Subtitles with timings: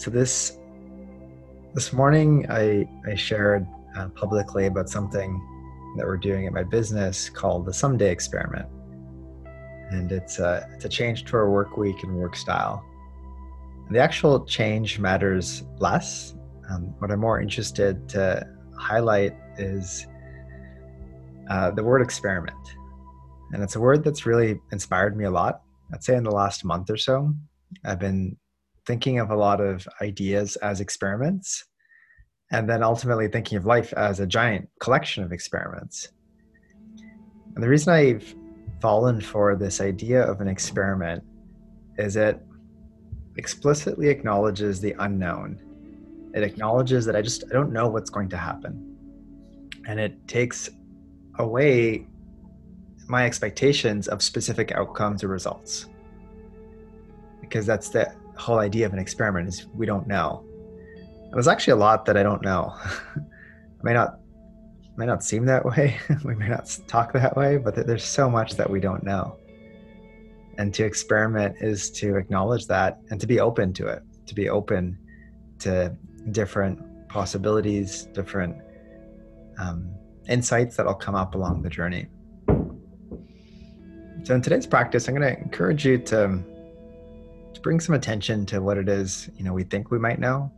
[0.00, 0.56] So this
[1.74, 5.30] this morning, I I shared uh, publicly about something
[5.98, 8.66] that we're doing at my business called the Someday Experiment,
[9.90, 12.82] and it's a it's a change to our work week and work style.
[13.88, 16.34] And the actual change matters less.
[16.70, 18.48] Um, what I'm more interested to
[18.78, 20.06] highlight is
[21.50, 22.56] uh, the word experiment,
[23.52, 25.60] and it's a word that's really inspired me a lot.
[25.92, 27.34] I'd say in the last month or so,
[27.84, 28.38] I've been
[28.90, 31.64] thinking of a lot of ideas as experiments
[32.50, 36.08] and then ultimately thinking of life as a giant collection of experiments.
[37.54, 38.34] And the reason I've
[38.80, 41.22] fallen for this idea of an experiment
[41.98, 42.42] is it
[43.36, 45.60] explicitly acknowledges the unknown.
[46.34, 48.74] It acknowledges that I just I don't know what's going to happen.
[49.86, 50.68] And it takes
[51.38, 52.08] away
[53.06, 55.86] my expectations of specific outcomes or results.
[57.40, 60.44] Because that's the whole idea of an experiment is we don't know.
[61.32, 62.74] There's actually a lot that I don't know.
[62.74, 63.22] I
[63.82, 64.18] may not
[64.96, 65.98] may not seem that way.
[66.24, 69.36] we may not talk that way, but there's so much that we don't know.
[70.58, 74.50] And to experiment is to acknowledge that and to be open to it, to be
[74.50, 74.98] open
[75.60, 75.96] to
[76.32, 78.56] different possibilities, different
[79.58, 79.90] um,
[80.28, 82.08] insights that'll come up along the journey.
[84.24, 86.42] So in today's practice, I'm going to encourage you to
[87.60, 90.50] to bring some attention to what it is you know we think we might know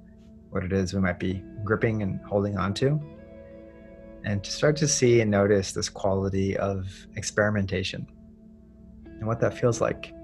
[0.51, 3.01] what it is we might be gripping and holding on to
[4.25, 6.87] and to start to see and notice this quality of
[7.17, 8.07] experimentation
[9.05, 10.15] and what that feels like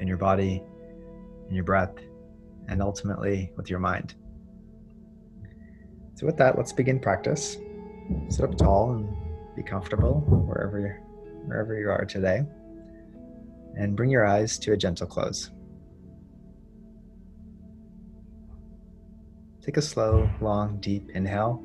[0.00, 0.60] in your body
[1.48, 1.94] in your breath
[2.68, 4.14] and ultimately with your mind.
[6.14, 7.56] So with that let's begin practice.
[8.28, 9.08] Sit up tall and
[9.56, 11.00] be comfortable wherever
[11.46, 12.42] wherever you are today
[13.76, 15.50] and bring your eyes to a gentle close
[19.68, 21.62] Take a slow, long, deep inhale.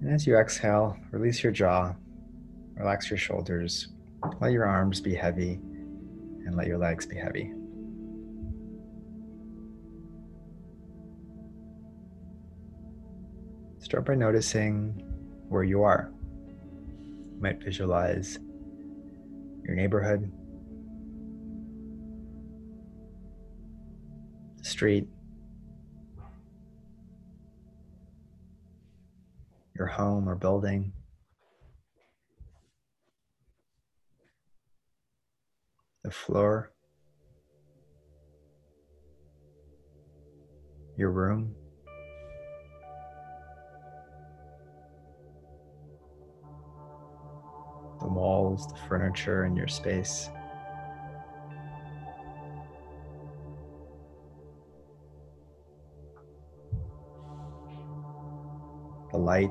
[0.00, 1.96] And as you exhale, release your jaw,
[2.76, 3.88] relax your shoulders,
[4.40, 5.54] let your arms be heavy,
[6.46, 7.52] and let your legs be heavy.
[13.80, 15.02] Start by noticing
[15.48, 16.12] where you are.
[17.34, 18.38] You might visualize
[19.64, 20.30] your neighborhood,
[24.70, 25.08] street,
[29.74, 30.92] your home or building.
[36.04, 36.72] The floor,
[40.96, 41.54] your room.
[48.00, 50.30] The walls, the furniture in your space.
[59.10, 59.50] The light,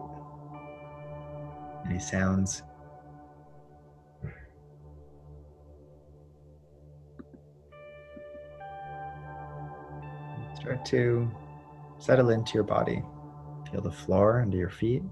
[1.85, 2.63] any sounds.
[10.55, 11.31] Start to
[11.97, 13.01] settle into your body.
[13.71, 15.03] Feel the floor under your feet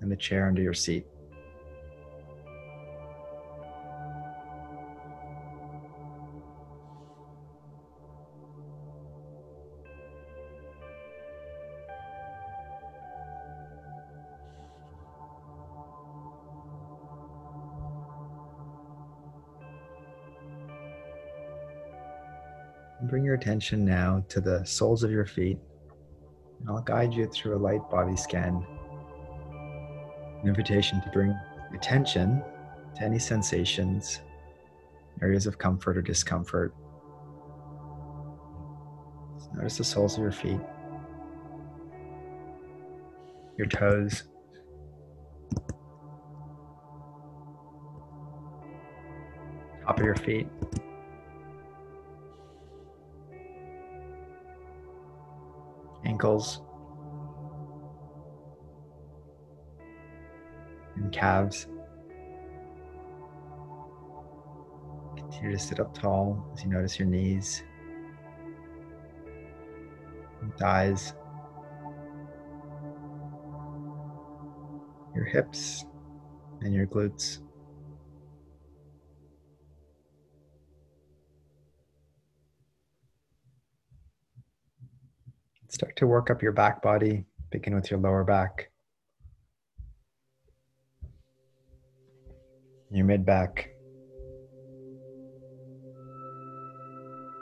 [0.00, 1.06] and the chair under your seat.
[23.44, 25.58] Attention now to the soles of your feet.
[26.60, 28.64] And I'll guide you through a light body scan.
[30.40, 31.38] An invitation to bring
[31.74, 32.42] attention
[32.96, 34.22] to any sensations,
[35.20, 36.74] areas of comfort or discomfort.
[39.54, 40.60] notice the soles of your feet,
[43.58, 44.22] your toes.
[49.84, 50.48] Top of your feet.
[56.04, 56.60] Ankles
[60.96, 61.66] and calves.
[65.16, 67.62] Continue to sit up tall as you notice your knees,
[70.58, 71.14] thighs,
[75.14, 75.84] your hips,
[76.60, 77.43] and your glutes.
[85.74, 87.24] Start to work up your back body.
[87.50, 88.70] Begin with your lower back,
[92.92, 93.70] your mid back,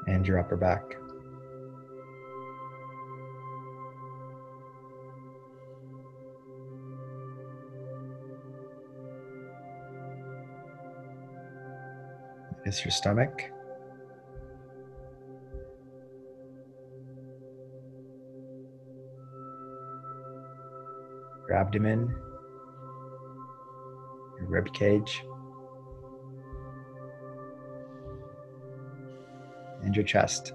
[0.06, 0.80] and your upper back.
[12.64, 13.51] Notice your stomach.
[21.52, 22.08] Your abdomen,
[24.38, 25.22] your rib cage,
[29.82, 30.54] and your chest.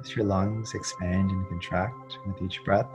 [0.00, 2.88] As your lungs expand and contract with each breath.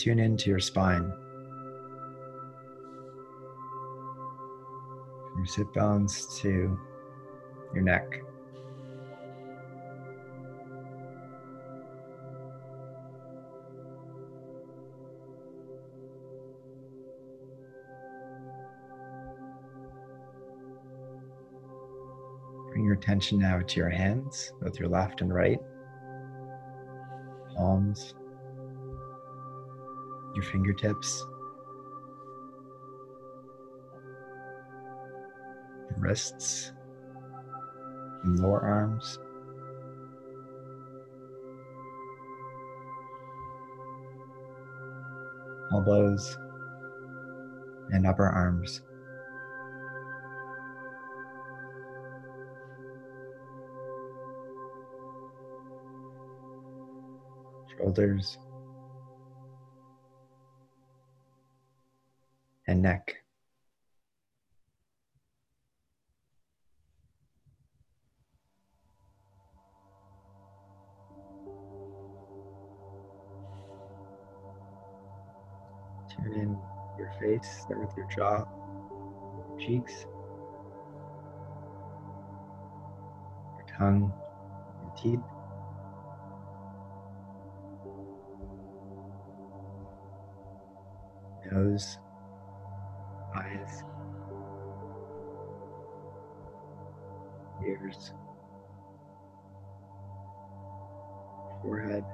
[0.00, 1.12] Tune into your spine.
[5.28, 6.78] From your sit bones to
[7.74, 8.22] your neck.
[22.70, 25.60] Bring your attention now to your hands, both your left and right,
[27.54, 28.14] palms,
[30.34, 31.26] your fingertips,
[35.90, 36.72] your wrists,
[38.24, 39.18] and lower arms.
[45.72, 46.36] Elbows
[47.92, 48.82] and upper arms.
[57.80, 58.38] shoulders,
[62.80, 63.16] neck.
[76.16, 76.58] Turn in
[76.98, 78.44] your face, start with your jaw,
[79.48, 80.06] your cheeks,
[83.56, 84.12] your tongue,
[84.82, 85.20] your teeth.
[91.52, 91.98] nose,
[93.50, 93.82] eyes,
[97.66, 98.12] ears,
[101.62, 102.04] forehead,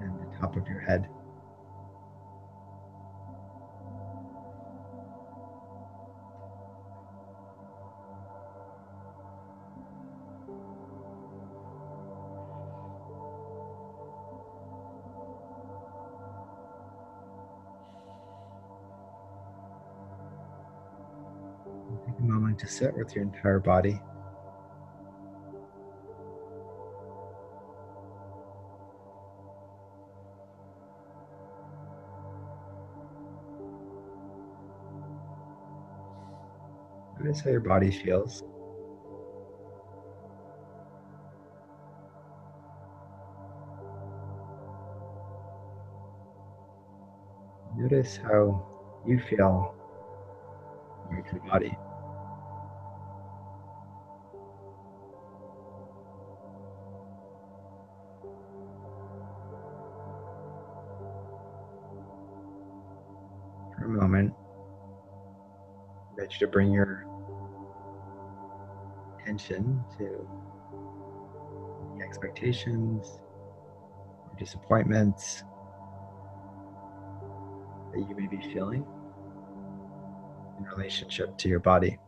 [0.00, 1.08] and the top of your head.
[22.76, 23.98] Sit with your entire body.
[37.18, 38.42] Notice how your body feels.
[47.74, 48.66] Notice how
[49.06, 49.74] you feel
[51.10, 51.76] with your body.
[66.40, 67.06] You to bring your
[69.20, 70.28] attention to
[71.96, 73.20] the expectations
[74.24, 75.44] or disappointments
[77.92, 78.84] that you may be feeling
[80.58, 81.98] in relationship to your body.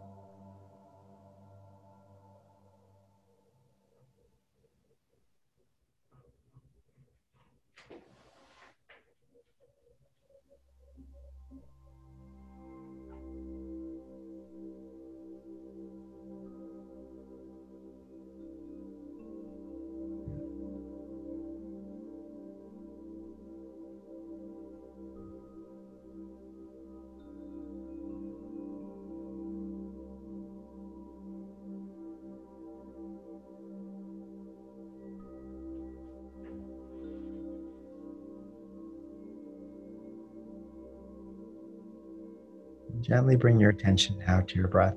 [43.08, 44.96] Gently bring your attention now to your breath.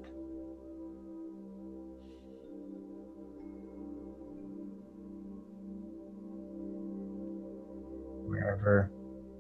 [8.28, 8.92] Wherever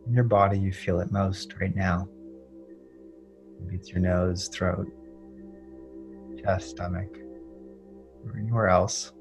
[0.08, 2.08] in your body you feel it most right now.
[3.60, 4.88] Maybe it's your nose, throat,
[6.42, 7.13] chest, stomach,
[8.25, 9.12] or anywhere else.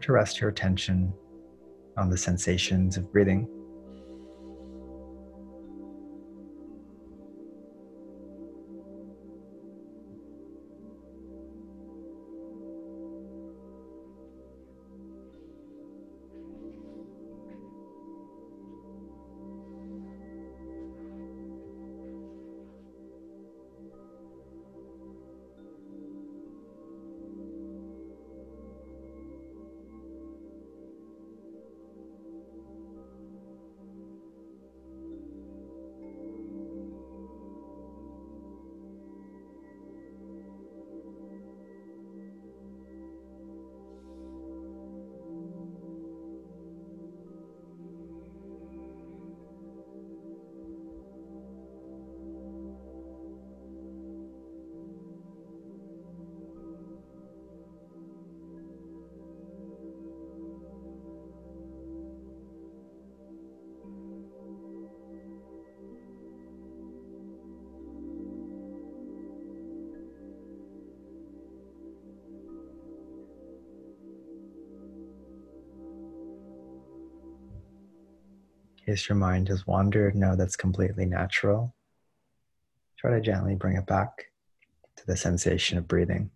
[0.00, 1.12] Start to rest your attention
[1.98, 3.46] on the sensations of breathing.
[78.90, 81.74] Case your mind has wandered, know that's completely natural.
[82.98, 84.26] Try to gently bring it back
[84.96, 86.30] to the sensation of breathing.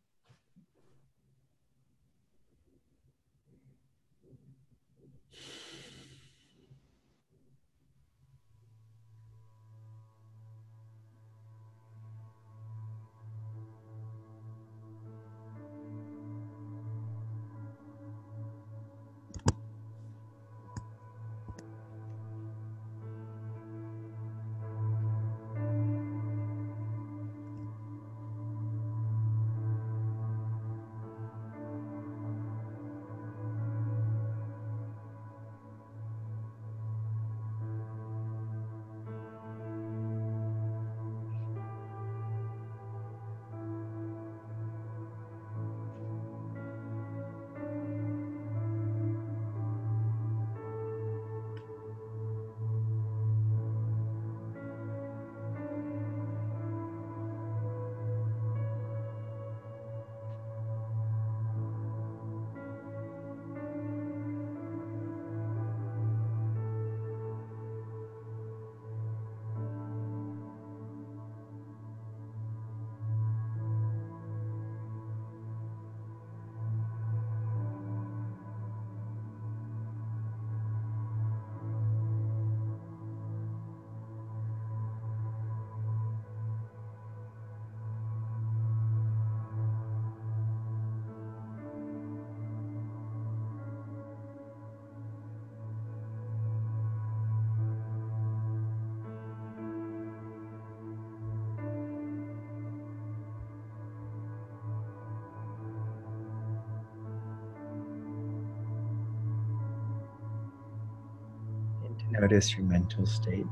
[112.20, 113.46] Notice your mental state.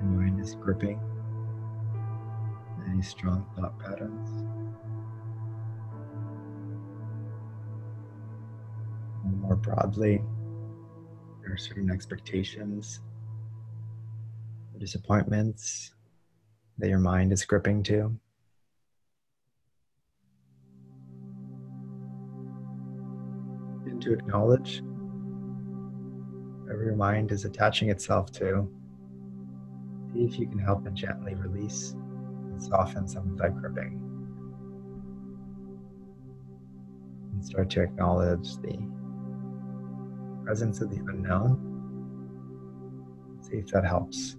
[0.00, 1.00] Your mind is gripping
[2.90, 4.28] any strong thought patterns.
[9.24, 10.22] And more broadly,
[11.42, 13.00] there are certain expectations,
[14.78, 15.92] disappointments
[16.78, 18.16] that your mind is gripping to.
[23.86, 24.82] And to acknowledge
[26.80, 28.66] whatever your mind is attaching itself to,
[30.14, 34.00] see if you can help it gently release and soften some of that gripping.
[37.32, 38.78] And start to acknowledge the
[40.42, 41.66] presence of the unknown.
[43.42, 44.36] See if that helps.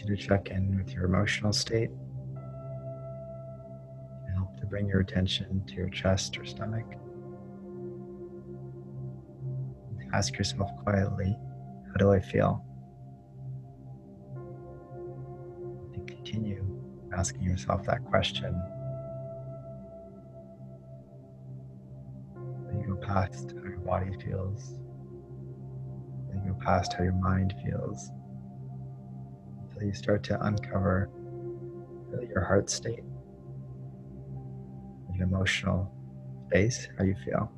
[0.00, 1.90] You to check in with your emotional state.
[4.34, 6.84] Help to bring your attention to your chest or stomach.
[10.12, 11.36] Ask yourself quietly,
[11.88, 12.64] how do I feel?
[15.94, 16.64] And continue
[17.16, 18.54] asking yourself that question.
[22.72, 24.78] You go past how your body feels.
[26.32, 28.10] You go past how your mind feels.
[29.78, 31.08] Until you start to uncover
[32.28, 33.04] your heart state,
[35.14, 35.88] your emotional
[36.48, 37.52] space, how you feel.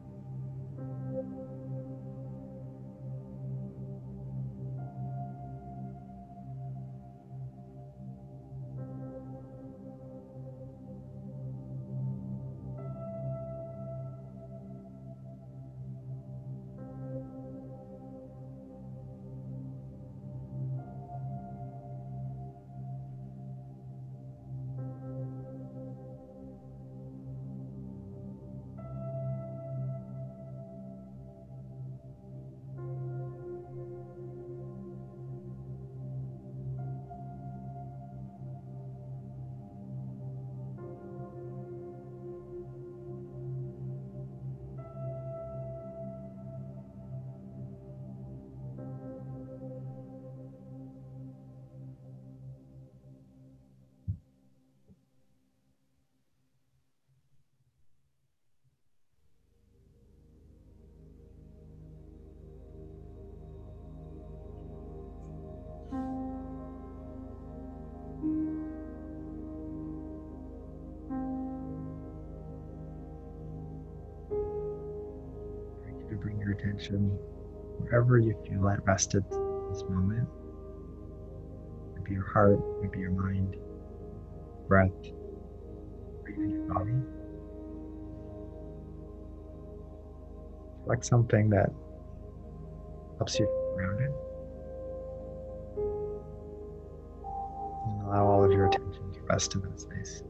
[76.20, 77.18] Bring your attention
[77.78, 80.28] wherever you feel at rest at this moment.
[81.96, 83.56] Maybe your heart, maybe your mind,
[84.68, 84.90] breath,
[86.22, 86.92] or even your body.
[90.84, 91.70] Select something that
[93.18, 94.12] helps you feel grounded.
[97.86, 100.22] And allow all of your attention to rest in that space.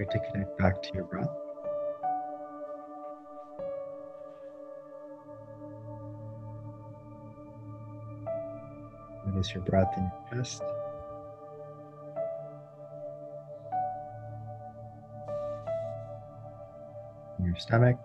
[0.00, 1.28] To connect back to your breath.
[9.26, 10.62] Notice your breath in your chest.
[17.38, 17.98] In your stomach.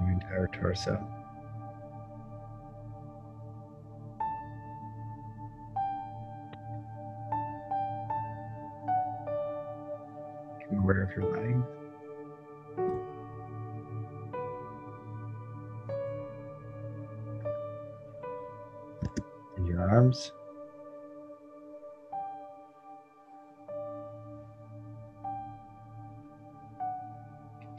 [0.00, 1.15] Your entire torso.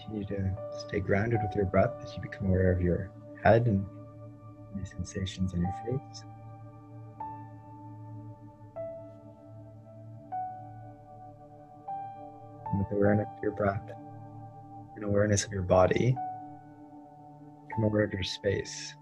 [0.09, 0.55] Continue to
[0.87, 3.11] stay grounded with your breath as you become aware of your
[3.43, 3.85] head and
[4.79, 6.23] the sensations on your face.
[12.71, 13.81] And with awareness of your breath
[14.95, 16.15] and awareness of your body,
[17.67, 18.95] become aware of your space.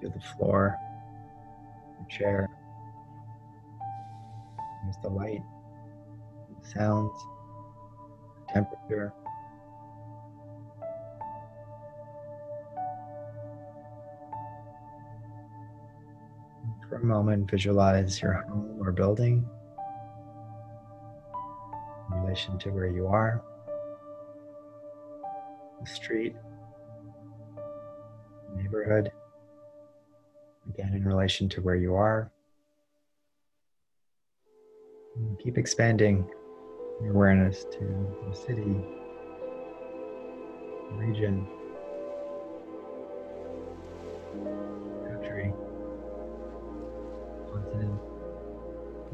[0.00, 0.76] Feel the floor,
[1.98, 2.48] your chair,
[4.86, 5.42] use the light,
[6.62, 7.12] the sounds,
[8.46, 9.12] the temperature.
[17.02, 19.44] A moment, visualize your home or building
[22.12, 23.42] in relation to where you are,
[25.80, 26.36] the street,
[28.54, 29.10] neighborhood,
[30.68, 32.30] again in relation to where you are.
[35.16, 36.28] And keep expanding
[37.02, 38.76] your awareness to the city,
[40.92, 41.46] region,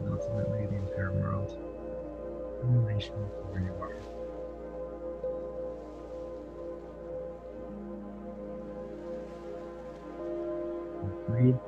[0.01, 1.57] and ultimately the entire world
[2.63, 3.97] in relation to where you are.
[11.29, 11.61] Breathe.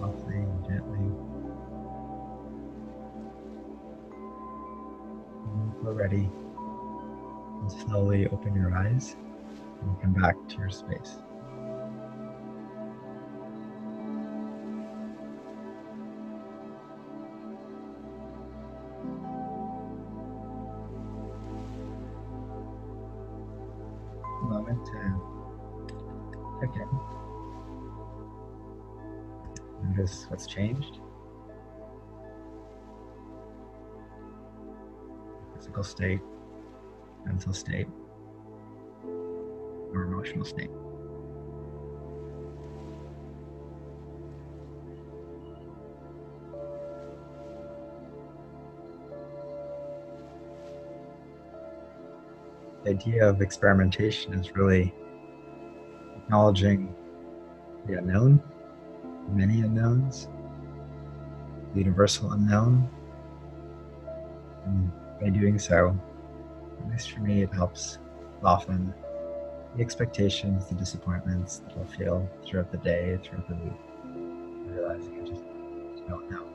[0.00, 1.06] Softly and gently.
[5.82, 6.30] We're ready,
[7.60, 9.16] and slowly open your eyes
[9.82, 11.18] and come back to your space.
[30.42, 30.98] What's changed.
[35.54, 36.20] Physical state,
[37.24, 37.86] mental state,
[39.04, 40.70] or emotional state.
[52.82, 54.92] The idea of experimentation is really
[56.16, 56.92] acknowledging
[57.86, 58.42] the unknown,
[59.32, 60.28] many unknowns,
[61.72, 62.88] the universal unknown.
[64.64, 65.96] And by doing so,
[66.80, 67.98] at least for me, it helps
[68.40, 68.92] soften
[69.76, 73.72] the expectations, the disappointments that I'll feel throughout the day, throughout the week,
[74.66, 75.44] realizing I just
[76.08, 76.46] don't know.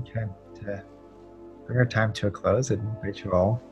[0.00, 0.26] Okay,
[0.62, 0.82] to
[1.70, 3.62] bring our time to a close, I'd invite you all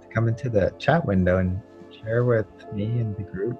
[0.00, 1.62] to come into the chat window and
[2.02, 3.56] share with me and the group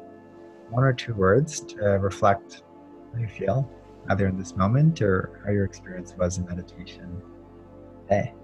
[0.71, 2.64] one or two words to reflect
[3.14, 3.71] how you feel,
[4.11, 7.23] either in this moment or how your experience was in meditation
[8.03, 8.35] today.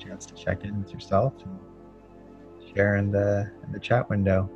[0.00, 4.50] Chance to check in with yourself and share in the in the chat window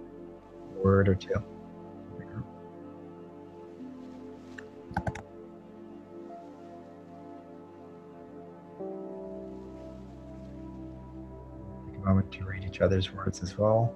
[0.75, 1.41] a word or two.
[12.19, 13.95] Moment to read each other's words as well.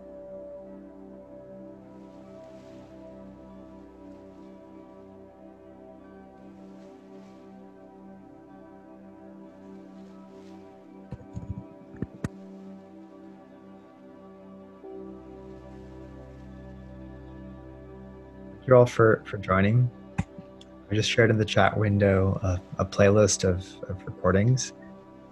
[18.52, 19.90] Thank you all for, for joining.
[20.18, 24.72] I just shared in the chat window a, a playlist of, of recordings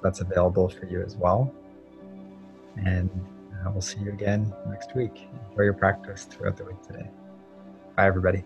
[0.03, 1.55] that's available for you as well.
[2.85, 3.11] And
[3.53, 5.29] uh, we'll see you again next week.
[5.51, 7.09] Enjoy your practice throughout the week today.
[7.97, 8.45] Bye, everybody.